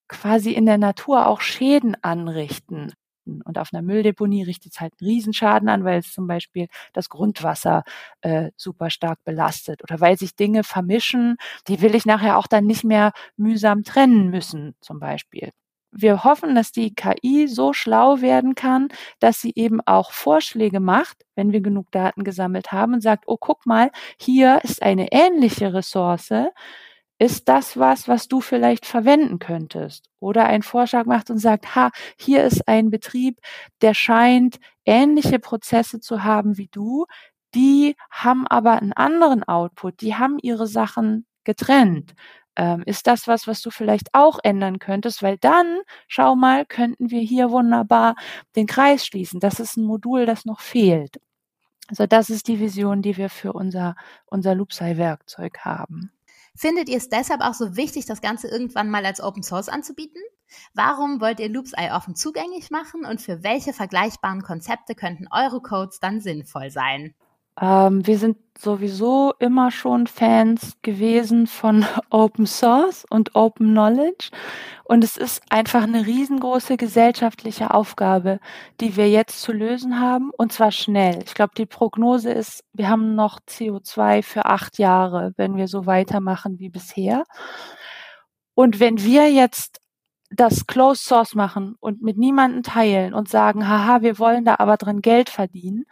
[0.09, 2.93] quasi in der Natur auch Schäden anrichten.
[3.25, 7.09] Und auf einer Mülldeponie richtet es halt einen Riesenschaden an, weil es zum Beispiel das
[7.09, 7.85] Grundwasser
[8.21, 11.37] äh, super stark belastet oder weil sich Dinge vermischen,
[11.69, 15.51] die will ich nachher auch dann nicht mehr mühsam trennen müssen, zum Beispiel.
[15.93, 18.89] Wir hoffen, dass die KI so schlau werden kann,
[19.21, 23.37] dass sie eben auch Vorschläge macht, wenn wir genug Daten gesammelt haben und sagt, oh,
[23.39, 26.33] guck mal, hier ist eine ähnliche Ressource.
[27.19, 30.09] Ist das was, was du vielleicht verwenden könntest?
[30.19, 33.39] Oder einen Vorschlag macht und sagt, ha, hier ist ein Betrieb,
[33.81, 37.07] der scheint ähnliche Prozesse zu haben wie du.
[37.55, 40.01] Die haben aber einen anderen Output.
[40.01, 42.15] Die haben ihre Sachen getrennt
[42.57, 47.11] ähm, ist das was, was du vielleicht auch ändern könntest, weil dann, schau mal, könnten
[47.11, 48.15] wir hier wunderbar
[48.57, 49.41] den Kreis schließen.
[49.41, 51.21] Das ist ein Modul, das noch fehlt.
[51.89, 56.13] Also das ist die Vision, die wir für unser, unser Loopsei-Werkzeug haben.
[56.55, 60.21] Findet ihr es deshalb auch so wichtig, das Ganze irgendwann mal als Open Source anzubieten?
[60.75, 65.99] Warum wollt ihr LoopsEye offen zugänglich machen und für welche vergleichbaren Konzepte könnten eure Codes
[65.99, 67.15] dann sinnvoll sein?
[67.61, 74.31] Ähm, wir sind sowieso immer schon Fans gewesen von Open Source und Open Knowledge.
[74.85, 78.41] Und es ist einfach eine riesengroße gesellschaftliche Aufgabe,
[78.81, 81.23] die wir jetzt zu lösen haben, und zwar schnell.
[81.25, 85.87] Ich glaube, die Prognose ist, wir haben noch CO2 für acht Jahre, wenn wir so
[85.87, 87.25] weitermachen wie bisher.
[88.55, 89.81] Und wenn wir jetzt
[90.35, 94.77] das Closed Source machen und mit niemandem teilen und sagen, haha, wir wollen da aber
[94.77, 95.85] drin Geld verdienen,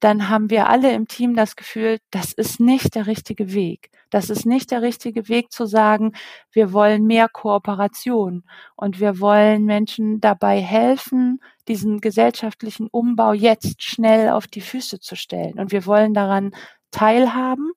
[0.00, 3.90] dann haben wir alle im Team das Gefühl, das ist nicht der richtige Weg.
[4.10, 6.12] Das ist nicht der richtige Weg zu sagen,
[6.52, 8.44] wir wollen mehr Kooperation
[8.76, 15.16] und wir wollen Menschen dabei helfen, diesen gesellschaftlichen Umbau jetzt schnell auf die Füße zu
[15.16, 15.58] stellen.
[15.58, 16.52] Und wir wollen daran
[16.90, 17.72] teilhaben,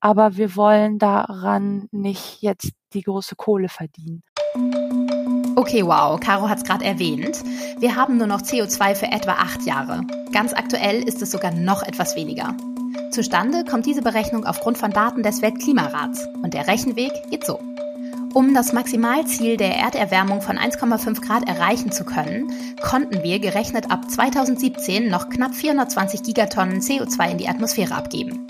[0.00, 4.22] aber wir wollen daran nicht jetzt die große Kohle verdienen.
[5.56, 7.42] Okay, wow, Caro hat es gerade erwähnt.
[7.78, 10.02] Wir haben nur noch CO2 für etwa acht Jahre.
[10.32, 12.56] Ganz aktuell ist es sogar noch etwas weniger.
[13.12, 16.26] Zustande kommt diese Berechnung aufgrund von Daten des Weltklimarats.
[16.42, 17.60] Und der Rechenweg geht so.
[18.34, 24.10] Um das Maximalziel der Erderwärmung von 1,5 Grad erreichen zu können, konnten wir gerechnet ab
[24.10, 28.48] 2017 noch knapp 420 Gigatonnen CO2 in die Atmosphäre abgeben.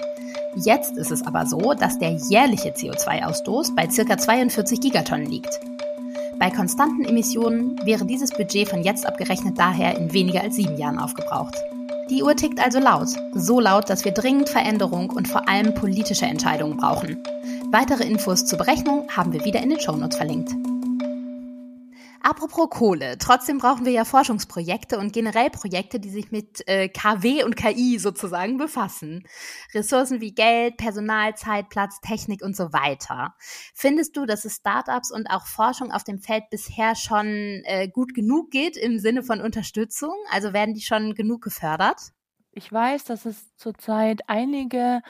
[0.57, 4.17] Jetzt ist es aber so, dass der jährliche CO2-Ausstoß bei ca.
[4.17, 5.61] 42 Gigatonnen liegt.
[6.38, 10.99] Bei konstanten Emissionen wäre dieses Budget von jetzt abgerechnet daher in weniger als sieben Jahren
[10.99, 11.57] aufgebraucht.
[12.11, 16.27] Die Uhr tickt also laut, so laut, dass wir dringend Veränderung und vor allem politische
[16.27, 17.23] Entscheidungen brauchen.
[17.70, 20.53] Weitere Infos zur Berechnung haben wir wieder in den Shownotes verlinkt.
[22.27, 27.45] Apropos Kohle, trotzdem brauchen wir ja Forschungsprojekte und generell Projekte, die sich mit äh, KW
[27.45, 29.29] und KI sozusagen befassen.
[29.75, 33.35] Ressourcen wie Geld, Personal, Zeit, Platz, Technik und so weiter.
[33.75, 38.15] Findest du, dass es Startups und auch Forschung auf dem Feld bisher schon äh, gut
[38.15, 40.15] genug geht im Sinne von Unterstützung?
[40.31, 42.13] Also werden die schon genug gefördert?
[42.53, 45.03] Ich weiß, dass es zurzeit einige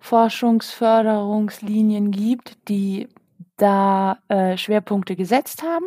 [0.00, 3.08] Forschungsförderungslinien gibt, die
[3.56, 5.86] da äh, Schwerpunkte gesetzt haben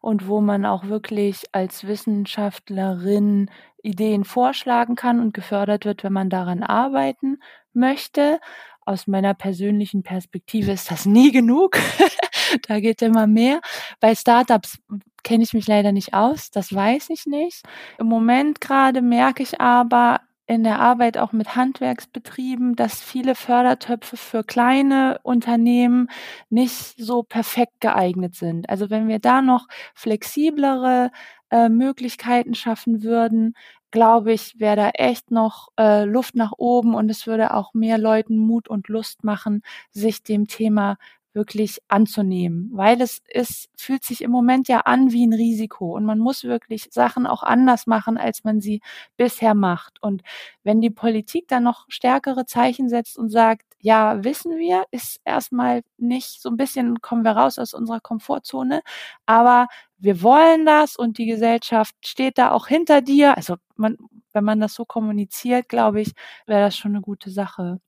[0.00, 3.50] und wo man auch wirklich als Wissenschaftlerin
[3.82, 7.38] Ideen vorschlagen kann und gefördert wird, wenn man daran arbeiten
[7.72, 8.40] möchte.
[8.84, 11.78] Aus meiner persönlichen Perspektive ist das nie genug.
[12.68, 13.60] da geht immer mehr.
[14.00, 14.78] Bei Startups
[15.22, 17.62] kenne ich mich leider nicht aus, das weiß ich nicht.
[17.98, 24.16] Im Moment gerade merke ich aber, in der Arbeit auch mit Handwerksbetrieben, dass viele Fördertöpfe
[24.16, 26.08] für kleine Unternehmen
[26.48, 28.68] nicht so perfekt geeignet sind.
[28.68, 31.12] Also wenn wir da noch flexiblere
[31.52, 33.54] äh, Möglichkeiten schaffen würden,
[33.92, 37.96] glaube ich, wäre da echt noch äh, Luft nach oben und es würde auch mehr
[37.98, 40.96] Leuten Mut und Lust machen, sich dem Thema
[41.32, 46.04] wirklich anzunehmen, weil es ist, fühlt sich im Moment ja an wie ein Risiko und
[46.04, 48.80] man muss wirklich Sachen auch anders machen, als man sie
[49.16, 50.02] bisher macht.
[50.02, 50.22] Und
[50.64, 55.82] wenn die Politik dann noch stärkere Zeichen setzt und sagt, ja, wissen wir, ist erstmal
[55.98, 58.82] nicht so ein bisschen, kommen wir raus aus unserer Komfortzone,
[59.26, 59.66] aber
[59.98, 63.36] wir wollen das und die Gesellschaft steht da auch hinter dir.
[63.36, 63.96] Also man,
[64.32, 66.12] wenn man das so kommuniziert, glaube ich,
[66.46, 67.80] wäre das schon eine gute Sache.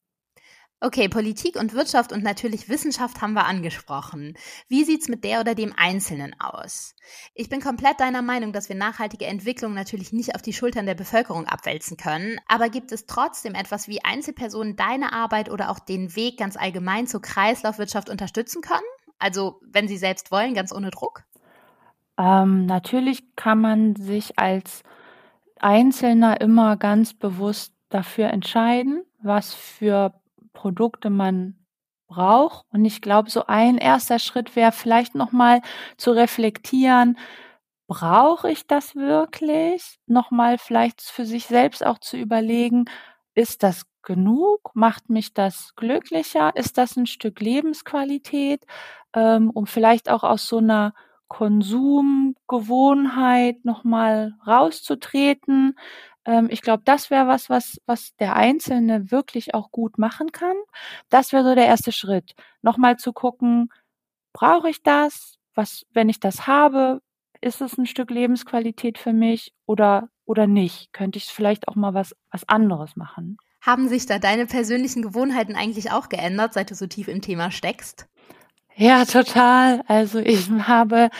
[0.84, 4.34] Okay, Politik und Wirtschaft und natürlich Wissenschaft haben wir angesprochen.
[4.66, 6.96] Wie sieht's mit der oder dem Einzelnen aus?
[7.36, 10.96] Ich bin komplett deiner Meinung, dass wir nachhaltige Entwicklung natürlich nicht auf die Schultern der
[10.96, 12.40] Bevölkerung abwälzen können.
[12.48, 17.06] Aber gibt es trotzdem etwas, wie Einzelpersonen deine Arbeit oder auch den Weg ganz allgemein
[17.06, 18.82] zur Kreislaufwirtschaft unterstützen können?
[19.20, 21.22] Also, wenn sie selbst wollen, ganz ohne Druck?
[22.18, 24.82] Ähm, natürlich kann man sich als
[25.60, 30.12] Einzelner immer ganz bewusst dafür entscheiden, was für
[30.52, 31.56] Produkte man
[32.08, 32.66] braucht.
[32.70, 35.62] Und ich glaube, so ein erster Schritt wäre vielleicht nochmal
[35.96, 37.16] zu reflektieren,
[37.86, 39.98] brauche ich das wirklich?
[40.06, 42.86] Nochmal vielleicht für sich selbst auch zu überlegen,
[43.34, 44.70] ist das genug?
[44.74, 46.54] Macht mich das glücklicher?
[46.56, 48.64] Ist das ein Stück Lebensqualität?
[49.14, 50.94] Ähm, um vielleicht auch aus so einer
[51.28, 55.76] Konsumgewohnheit nochmal rauszutreten.
[56.24, 60.56] Ähm, ich glaube, das wäre was, was, was der Einzelne wirklich auch gut machen kann.
[61.08, 62.34] Das wäre so der erste Schritt.
[62.62, 63.70] Nochmal zu gucken,
[64.32, 65.38] brauche ich das?
[65.54, 67.02] Was, wenn ich das habe,
[67.40, 70.92] ist es ein Stück Lebensqualität für mich oder, oder nicht?
[70.92, 73.36] Könnte ich vielleicht auch mal was, was anderes machen?
[73.60, 77.50] Haben sich da deine persönlichen Gewohnheiten eigentlich auch geändert, seit du so tief im Thema
[77.50, 78.08] steckst?
[78.74, 79.82] Ja, total.
[79.86, 81.10] Also ich habe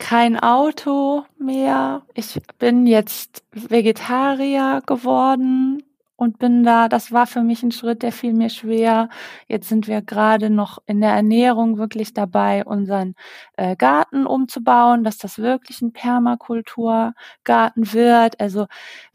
[0.00, 2.02] kein Auto mehr.
[2.14, 5.84] Ich bin jetzt Vegetarier geworden
[6.20, 9.08] und bin da, das war für mich ein Schritt, der fiel mir schwer.
[9.48, 13.14] Jetzt sind wir gerade noch in der Ernährung wirklich dabei, unseren
[13.56, 18.38] äh, Garten umzubauen, dass das wirklich ein Permakulturgarten wird.
[18.38, 18.66] Also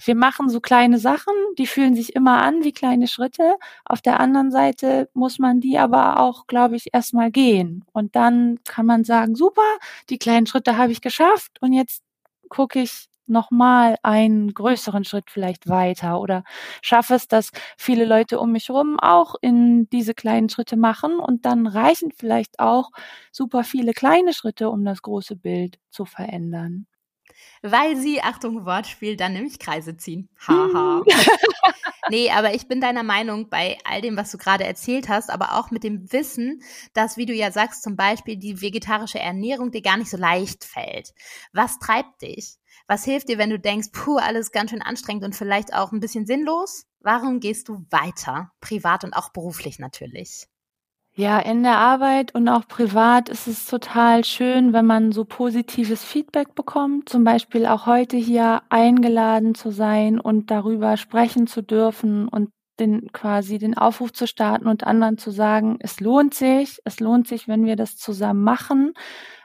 [0.03, 3.57] wir machen so kleine Sachen, die fühlen sich immer an wie kleine Schritte.
[3.85, 7.85] Auf der anderen Seite muss man die aber auch, glaube ich, erstmal gehen.
[7.93, 9.61] Und dann kann man sagen, super,
[10.09, 12.01] die kleinen Schritte habe ich geschafft und jetzt
[12.49, 16.43] gucke ich nochmal einen größeren Schritt vielleicht weiter oder
[16.81, 21.45] schaffe es, dass viele Leute um mich herum auch in diese kleinen Schritte machen und
[21.45, 22.91] dann reichen vielleicht auch
[23.31, 26.88] super viele kleine Schritte, um das große Bild zu verändern.
[27.61, 30.29] Weil sie, Achtung, Wortspiel, dann nämlich Kreise ziehen.
[30.47, 31.03] Haha.
[32.09, 35.57] nee, aber ich bin deiner Meinung bei all dem, was du gerade erzählt hast, aber
[35.57, 36.61] auch mit dem Wissen,
[36.93, 40.63] dass, wie du ja sagst, zum Beispiel die vegetarische Ernährung dir gar nicht so leicht
[40.63, 41.13] fällt.
[41.53, 42.57] Was treibt dich?
[42.88, 46.00] Was hilft dir, wenn du denkst, puh, alles ganz schön anstrengend und vielleicht auch ein
[46.00, 46.86] bisschen sinnlos?
[47.00, 48.52] Warum gehst du weiter?
[48.62, 50.48] Privat und auch beruflich natürlich.
[51.17, 56.04] Ja, in der Arbeit und auch privat ist es total schön, wenn man so positives
[56.04, 57.08] Feedback bekommt.
[57.08, 63.11] Zum Beispiel auch heute hier eingeladen zu sein und darüber sprechen zu dürfen und den
[63.13, 67.47] quasi den Aufruf zu starten und anderen zu sagen, es lohnt sich, es lohnt sich,
[67.47, 68.93] wenn wir das zusammen machen.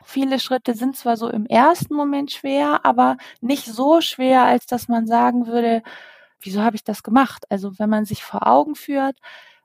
[0.04, 4.88] Viele Schritte sind zwar so im ersten Moment schwer, aber nicht so schwer, als dass
[4.88, 5.82] man sagen würde,
[6.40, 7.44] wieso habe ich das gemacht?
[7.50, 9.16] Also wenn man sich vor Augen führt,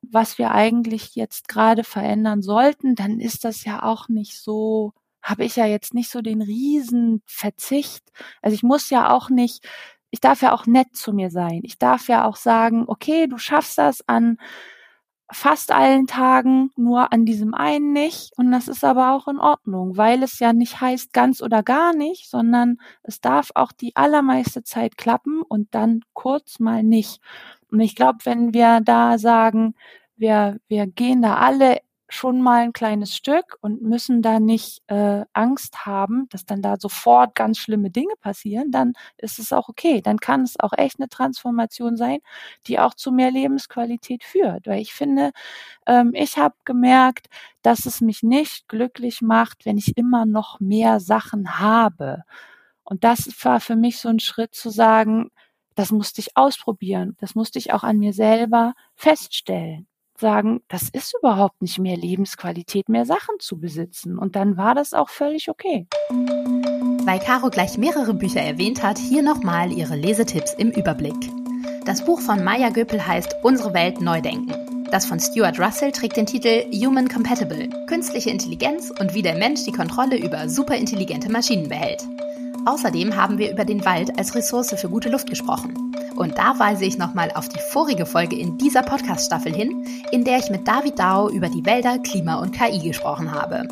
[0.02, 5.46] was wir eigentlich jetzt gerade verändern sollten, dann ist das ja auch nicht so, habe
[5.46, 8.04] ich ja jetzt nicht so den riesen Verzicht.
[8.42, 9.66] Also ich muss ja auch nicht,
[10.16, 11.60] ich darf ja auch nett zu mir sein.
[11.64, 14.38] Ich darf ja auch sagen, okay, du schaffst das an
[15.30, 18.32] fast allen Tagen, nur an diesem einen nicht.
[18.38, 21.94] Und das ist aber auch in Ordnung, weil es ja nicht heißt ganz oder gar
[21.94, 27.20] nicht, sondern es darf auch die allermeiste Zeit klappen und dann kurz mal nicht.
[27.70, 29.76] Und ich glaube, wenn wir da sagen,
[30.16, 31.80] wir, wir gehen da alle
[32.16, 36.78] schon mal ein kleines Stück und müssen da nicht äh, Angst haben, dass dann da
[36.78, 40.02] sofort ganz schlimme Dinge passieren, dann ist es auch okay.
[40.02, 42.20] Dann kann es auch echt eine Transformation sein,
[42.68, 44.68] die auch zu mehr Lebensqualität führt.
[44.68, 45.32] Weil ich finde,
[45.88, 47.28] ähm, ich habe gemerkt,
[47.62, 52.24] dass es mich nicht glücklich macht, wenn ich immer noch mehr Sachen habe.
[52.84, 55.32] Und das war für mich so ein Schritt zu sagen,
[55.76, 57.18] das musste ich ausprobieren.
[57.20, 59.88] Das musste ich auch an mir selber feststellen
[60.20, 64.18] sagen, das ist überhaupt nicht mehr Lebensqualität, mehr Sachen zu besitzen.
[64.18, 65.88] Und dann war das auch völlig okay.
[66.10, 71.16] Weil Caro gleich mehrere Bücher erwähnt hat, hier nochmal ihre Lesetipps im Überblick.
[71.86, 74.52] Das Buch von Maya Göpel heißt Unsere Welt neu denken.
[74.92, 79.66] Das von Stuart Russell trägt den Titel Human Compatible, künstliche Intelligenz und wie der Mensch
[79.66, 82.04] die Kontrolle über superintelligente Maschinen behält.
[82.66, 85.94] Außerdem haben wir über den Wald als Ressource für gute Luft gesprochen.
[86.16, 90.40] Und da weise ich nochmal auf die vorige Folge in dieser Podcast-Staffel hin, in der
[90.40, 93.68] ich mit David Dao über die Wälder, Klima und KI gesprochen habe.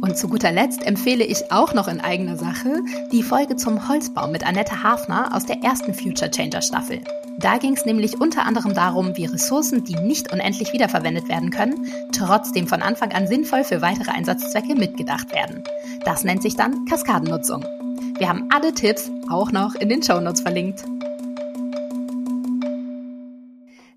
[0.00, 4.28] Und zu guter Letzt empfehle ich auch noch in eigener Sache die Folge zum Holzbau
[4.28, 7.00] mit Annette Hafner aus der ersten Future Changer Staffel.
[7.40, 11.86] Da ging es nämlich unter anderem darum, wie Ressourcen, die nicht unendlich wiederverwendet werden können,
[12.12, 15.62] trotzdem von Anfang an sinnvoll für weitere Einsatzzwecke mitgedacht werden.
[16.04, 17.64] Das nennt sich dann Kaskadennutzung.
[18.18, 20.84] Wir haben alle Tipps auch noch in den Shownotes verlinkt.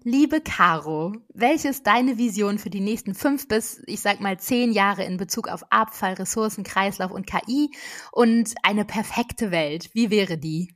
[0.04, 4.74] Liebe Caro, welche ist deine Vision für die nächsten fünf bis, ich sag mal, zehn
[4.74, 7.72] Jahre in Bezug auf Abfall, Ressourcen, Kreislauf und KI
[8.12, 9.90] und eine perfekte Welt?
[9.94, 10.76] Wie wäre die?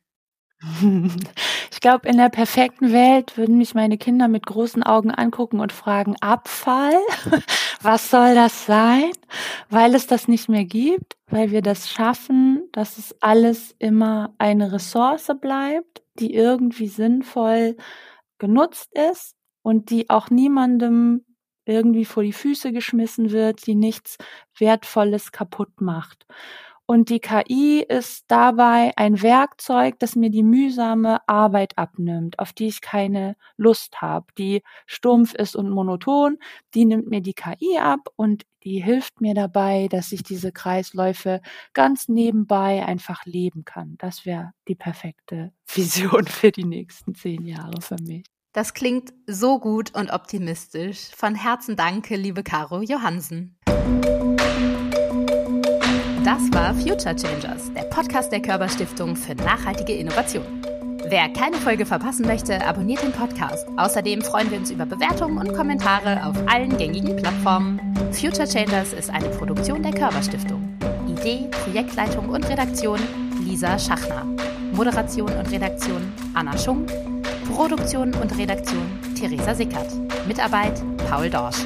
[1.71, 5.73] Ich glaube, in der perfekten Welt würden mich meine Kinder mit großen Augen angucken und
[5.73, 6.95] fragen, Abfall?
[7.81, 9.11] Was soll das sein?
[9.69, 14.73] Weil es das nicht mehr gibt, weil wir das schaffen, dass es alles immer eine
[14.73, 17.77] Ressource bleibt, die irgendwie sinnvoll
[18.37, 21.23] genutzt ist und die auch niemandem
[21.63, 24.17] irgendwie vor die Füße geschmissen wird, die nichts
[24.59, 26.25] Wertvolles kaputt macht.
[26.87, 32.67] Und die KI ist dabei ein Werkzeug, das mir die mühsame Arbeit abnimmt, auf die
[32.67, 36.37] ich keine Lust habe, die stumpf ist und monoton.
[36.75, 41.41] Die nimmt mir die KI ab und die hilft mir dabei, dass ich diese Kreisläufe
[41.73, 43.95] ganz nebenbei einfach leben kann.
[43.97, 48.25] Das wäre die perfekte Vision für die nächsten zehn Jahre für mich.
[48.53, 51.09] Das klingt so gut und optimistisch.
[51.15, 53.57] Von Herzen danke, liebe Caro Johansen.
[56.35, 60.43] Das war Future Changers, der Podcast der Körperstiftung für nachhaltige Innovation.
[61.07, 63.65] Wer keine Folge verpassen möchte, abonniert den Podcast.
[63.77, 67.79] Außerdem freuen wir uns über Bewertungen und Kommentare auf allen gängigen Plattformen.
[68.11, 70.77] Future Changers ist eine Produktion der Körperstiftung.
[71.07, 72.99] Idee, Projektleitung und Redaktion
[73.45, 74.25] Lisa Schachner.
[74.73, 76.01] Moderation und Redaktion
[76.33, 76.91] Anna Schunk.
[77.49, 79.87] Produktion und Redaktion Theresa Sickert.
[80.27, 81.65] Mitarbeit Paul Dorsch.